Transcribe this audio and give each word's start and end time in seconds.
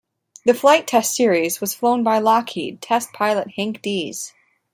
The 0.47 0.55
flight 0.55 0.87
test 0.87 1.15
series 1.15 1.61
was 1.61 1.75
flown 1.75 2.01
by 2.01 2.17
Lockheed 2.17 2.81
test 2.81 3.13
pilot 3.13 3.51
Hank 3.51 3.83
Dees. 3.83 4.33